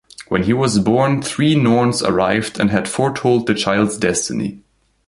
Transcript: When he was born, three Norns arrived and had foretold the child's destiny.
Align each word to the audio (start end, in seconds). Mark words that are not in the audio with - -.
When 0.29 0.41
he 0.45 0.51
was 0.53 0.79
born, 0.79 1.21
three 1.21 1.53
Norns 1.53 2.01
arrived 2.01 2.59
and 2.59 2.71
had 2.71 2.87
foretold 2.89 3.45
the 3.45 3.53
child's 3.53 3.99
destiny. 3.99 4.63